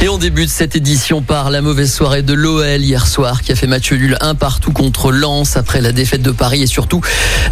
[0.00, 3.56] Et on débute cette édition par la mauvaise soirée de l'OL hier soir qui a
[3.56, 7.00] fait match nul un partout contre Lens après la défaite de Paris et surtout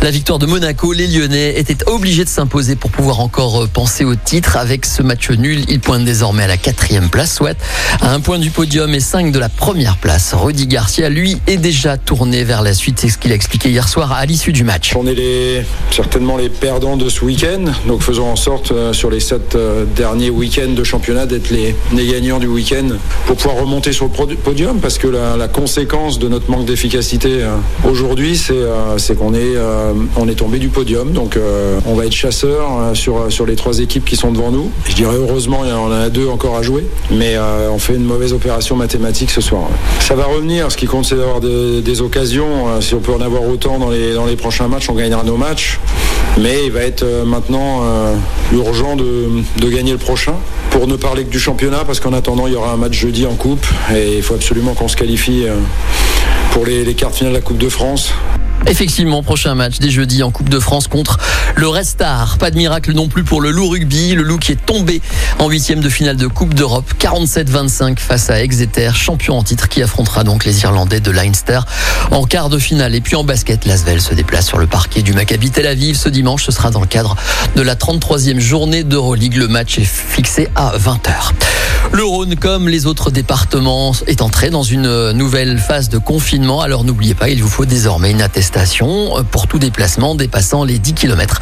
[0.00, 0.92] la victoire de Monaco.
[0.92, 4.56] Les Lyonnais étaient obligés de s'imposer pour pouvoir encore euh, penser au titre.
[4.56, 7.58] Avec ce match nul, ils pointent désormais à la quatrième place, soit
[8.00, 10.32] à un point du podium et cinq de la première place.
[10.32, 13.00] Rudy Garcia, lui, est déjà tourné vers la suite.
[13.00, 14.94] C'est ce qu'il a expliqué hier soir à l'issue du match.
[14.94, 19.18] On est certainement les perdants de ce week-end, donc faisons en sorte euh, sur les
[19.18, 22.88] sept euh, derniers week-ends de championnat d'être les, les gagnants du week-end
[23.26, 27.56] pour pouvoir remonter sur le podium parce que la, conséquence de notre manque d'efficacité euh,
[27.88, 29.92] aujourd'hui c'est euh, c'est qu'on est, euh,
[30.28, 31.12] est tombé du podium.
[31.12, 31.38] Donc
[31.86, 34.70] on va être chasseur sur, sur les trois équipes qui sont devant nous.
[34.88, 36.84] Je dirais heureusement il y en a deux encore à jouer.
[37.10, 37.36] Mais
[37.70, 39.68] on fait une mauvaise opération mathématique ce soir.
[40.00, 42.80] Ça va revenir ce qui compte c'est d'avoir des, des, occasions.
[42.80, 45.36] Si on peut en avoir autant dans les, dans les prochains matchs on gagnera nos
[45.36, 45.78] matchs
[46.38, 47.82] mais il va être maintenant
[48.52, 49.28] urgent de,
[49.60, 50.34] de gagner le prochain
[50.70, 53.26] pour ne parler que du championnat parce qu'en attendant il y aura un match jeudi
[53.26, 55.46] en coupe et il faut absolument qu'on se qualifie
[56.52, 58.12] pour les, les quarts finales de la Coupe de France.
[58.68, 61.18] Effectivement, prochain match dès jeudi en Coupe de France contre
[61.54, 62.36] le Restar.
[62.38, 64.14] Pas de miracle non plus pour le loup rugby.
[64.14, 65.00] Le loup qui est tombé
[65.38, 66.92] en huitième de finale de Coupe d'Europe.
[66.98, 71.60] 47-25 face à Exeter, champion en titre qui affrontera donc les Irlandais de Leinster
[72.10, 72.96] en quart de finale.
[72.96, 76.08] Et puis en basket, Lasvel se déplace sur le parquet du Maccabi Tel Aviv ce
[76.08, 76.44] dimanche.
[76.44, 77.14] Ce sera dans le cadre
[77.54, 79.36] de la 33e journée d'Euroleague.
[79.36, 81.32] Le match est fixé à 20h.
[81.92, 86.60] Le Rhône, comme les autres départements, est entré dans une nouvelle phase de confinement.
[86.60, 88.55] Alors n'oubliez pas, il vous faut désormais une attestation
[89.30, 91.40] pour tout déplacement dépassant les 10 km.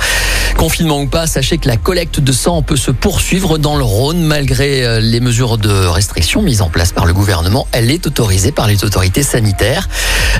[0.56, 4.22] Confinement ou pas, sachez que la collecte de sang peut se poursuivre dans le Rhône
[4.22, 7.66] malgré les mesures de restriction mises en place par le gouvernement.
[7.72, 9.88] Elle est autorisée par les autorités sanitaires.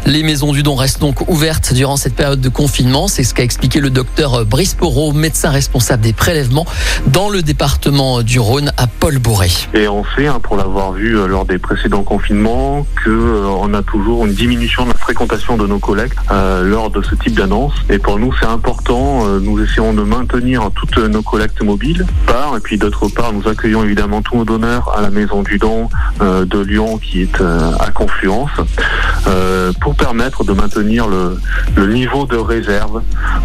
[0.06, 3.09] Les maisons du don restent donc ouvertes durant cette période de confinement.
[3.09, 6.66] C'est ce qu'a expliqué le docteur Brice Porot, médecin responsable des prélèvements
[7.06, 9.50] dans le département du Rhône à Paul Bourré.
[9.75, 13.75] Et on sait, hein, pour l'avoir vu euh, lors des précédents confinements, que euh, on
[13.75, 17.34] a toujours une diminution de la fréquentation de nos collectes euh, lors de ce type
[17.34, 17.75] d'annonce.
[17.91, 19.26] Et pour nous, c'est important.
[19.26, 23.47] Euh, nous essayons de maintenir toutes nos collectes mobiles, part, et puis d'autre part, nous
[23.48, 25.88] accueillons évidemment tous nos donneurs à la Maison du Don
[26.20, 28.50] euh, de Lyon, qui est euh, à Confluence,
[29.80, 31.38] pour permettre de maintenir le,
[31.86, 33.02] niveau de réserve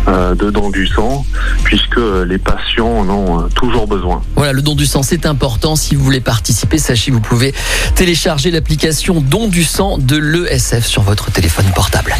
[0.08, 1.26] de don du sang,
[1.64, 4.22] puisque les patients en ont toujours besoin.
[4.36, 5.76] Voilà, le don du sang, c'est important.
[5.76, 7.54] Si vous voulez participer, sachez vous pouvez
[7.96, 12.16] télécharger l'application Don du sang de l'ESF sur votre téléphone portable.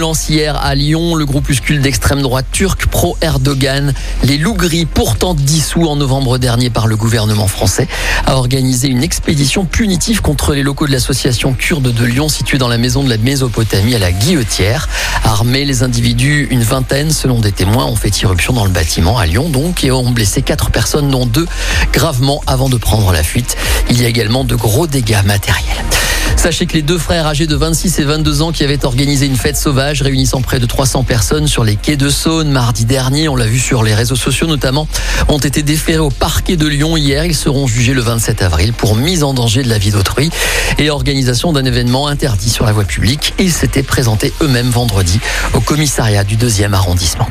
[0.00, 5.84] Violences hier à Lyon, le groupuscule d'extrême droite turc pro-Erdogan, les loups gris pourtant dissous
[5.84, 7.86] en novembre dernier par le gouvernement français,
[8.24, 12.68] a organisé une expédition punitive contre les locaux de l'association kurde de Lyon située dans
[12.68, 14.88] la maison de la Mésopotamie à la Guillotière.
[15.24, 19.26] Armés, les individus, une vingtaine selon des témoins, ont fait irruption dans le bâtiment à
[19.26, 21.46] Lyon donc et ont blessé quatre personnes dont deux
[21.92, 23.54] gravement avant de prendre la fuite.
[23.90, 25.99] Il y a également de gros dégâts matériels.
[26.40, 29.36] Sachez que les deux frères âgés de 26 et 22 ans qui avaient organisé une
[29.36, 33.36] fête sauvage réunissant près de 300 personnes sur les quais de Saône mardi dernier, on
[33.36, 34.88] l'a vu sur les réseaux sociaux notamment,
[35.28, 37.26] ont été déférés au parquet de Lyon hier.
[37.26, 40.30] Ils seront jugés le 27 avril pour mise en danger de la vie d'autrui
[40.78, 43.34] et organisation d'un événement interdit sur la voie publique.
[43.38, 45.20] Ils s'étaient présentés eux-mêmes vendredi
[45.52, 47.28] au commissariat du deuxième arrondissement.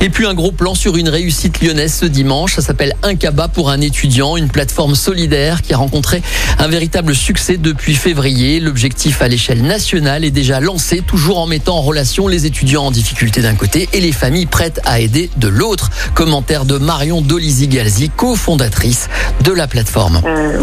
[0.00, 2.54] Et puis un gros plan sur une réussite lyonnaise ce dimanche.
[2.54, 6.22] Ça s'appelle Un Cabas pour un étudiant, une plateforme solidaire qui a rencontré
[6.60, 8.60] un véritable succès depuis février.
[8.60, 12.90] L'objectif à l'échelle nationale est déjà lancé, toujours en mettant en relation les étudiants en
[12.92, 15.90] difficulté d'un côté et les familles prêtes à aider de l'autre.
[16.14, 19.08] Commentaire de Marion Dolisi-Galzi, cofondatrice
[19.42, 20.20] de la plateforme.
[20.24, 20.60] Euh,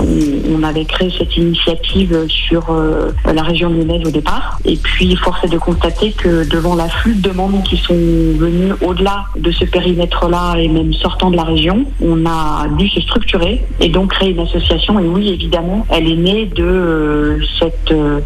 [0.50, 4.60] on avait créé cette initiative sur euh, la région lyonnaise au départ.
[4.64, 9.25] Et puis, force est de constater que devant l'afflux de demandes qui sont venues au-delà
[9.38, 13.90] de ce périmètre-là et même sortant de la région, on a dû se structurer et
[13.90, 15.00] donc créer une association.
[15.00, 18.20] Et oui, évidemment, elle est née de euh, cette, euh,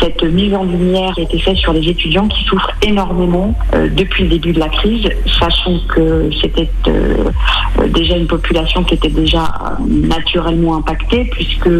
[0.00, 4.24] cette mise en lumière qui a faite sur les étudiants qui souffrent énormément euh, depuis
[4.24, 5.08] le début de la crise,
[5.38, 6.68] sachant que c'était
[7.88, 9.52] déjà une population qui était déjà
[9.86, 11.70] naturellement impactée, puisque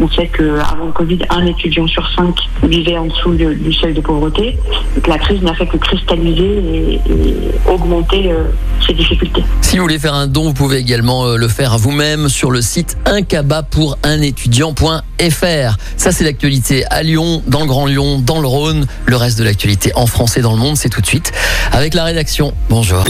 [0.00, 4.00] on sait qu'avant le Covid, un étudiant sur cinq vivait en dessous du, seuil de
[4.00, 4.58] pauvreté.
[4.96, 8.44] Et que la crise n'a fait que cristalliser et, et augmenter euh,
[8.86, 9.42] ces difficultés.
[9.60, 12.62] Si vous voulez faire un don, vous pouvez également euh, le faire vous-même sur le
[12.62, 15.76] site uncaba-pour-un-étudiant.fr.
[15.96, 18.86] Ça, c'est l'actualité à Lyon, dans le Grand Lyon, dans le Rhône.
[19.06, 21.32] Le reste de l'actualité en français dans le monde, c'est tout de suite
[21.72, 22.54] avec la rédaction.
[22.68, 23.04] Bonjour.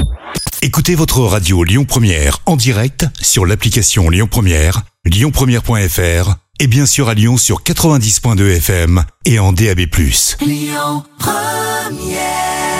[0.62, 7.08] Écoutez votre radio Lyon Première en direct sur l'application Lyon Première, lyonpremière.fr et bien sûr
[7.08, 9.81] à Lyon sur 90.2 FM et en DAB+.
[10.40, 12.72] Lyon Première